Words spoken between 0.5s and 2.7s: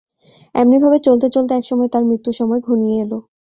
এমনিভাবে চলতে চলতে এক সময় তাঁর মৃত্যুর সময়